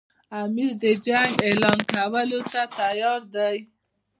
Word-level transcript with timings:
امیر 0.41 0.71
د 0.83 0.83
جنګ 1.05 1.31
اعلان 1.47 1.79
کولو 1.91 2.39
ته 2.51 2.61
تیار 2.79 3.21
دی. 3.35 3.57